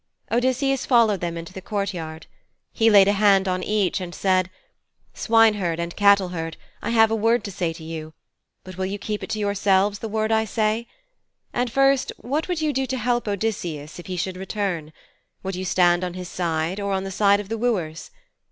[0.31, 2.25] Odysseus followed them into the courtyard.
[2.73, 4.49] He laid a hand on each and said,
[5.13, 8.13] 'Swineherd and cattleherd, I have a word to say to you.
[8.63, 10.87] But will you keep it to yourselves, the word I say?
[11.53, 14.91] And first, what would you do to help Odysseus if he should return?
[15.43, 18.09] Would you stand on his side, or on the side of the wooers?